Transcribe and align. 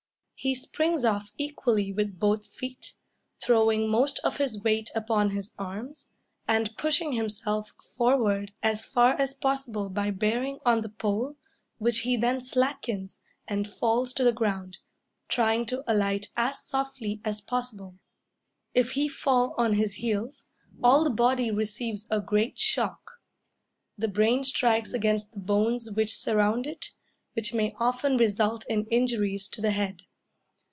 He 0.43 0.55
springs 0.55 1.05
off 1.05 1.31
equally 1.37 1.93
with 1.93 2.17
both 2.17 2.47
feet, 2.47 2.95
throwing 3.39 3.87
most 3.87 4.17
of 4.23 4.37
his 4.37 4.63
weight 4.63 4.89
upon 4.95 5.29
his 5.29 5.53
arms, 5.59 6.07
and 6.47 6.75
pushing 6.77 7.13
himself 7.13 7.75
forward 7.95 8.51
as 8.63 8.83
far 8.83 9.11
as 9.21 9.35
possible 9.35 9.87
by 9.87 10.09
bearing 10.09 10.57
on 10.65 10.81
the 10.81 10.89
pole, 10.89 11.35
which 11.77 11.99
he 11.99 12.17
then 12.17 12.41
slackens, 12.41 13.19
and 13.47 13.67
falls 13.67 14.13
to 14.13 14.23
the 14.23 14.33
ground, 14.33 14.79
trying 15.27 15.63
to 15.67 15.83
alight 15.85 16.31
as 16.35 16.59
softly 16.63 17.21
as 17.23 17.39
possible. 17.39 17.99
If 18.73 18.93
he 18.93 19.07
fall 19.07 19.53
on 19.59 19.73
his 19.75 19.93
heels, 19.93 20.45
all 20.81 21.03
the 21.03 21.11
body 21.11 21.51
receives 21.51 22.07
a 22.09 22.19
great 22.19 22.57
shock; 22.57 23.19
the 23.95 24.07
brain 24.07 24.43
strikes 24.43 24.91
against 24.91 25.33
the 25.33 25.39
bones 25.39 25.91
which 25.91 26.17
surround 26.17 26.65
it, 26.65 26.93
which 27.33 27.53
may 27.53 27.75
often 27.79 28.17
result 28.17 28.65
in 28.67 28.87
injuries 28.87 29.47
to 29.49 29.61
the 29.61 29.69
head. 29.69 30.01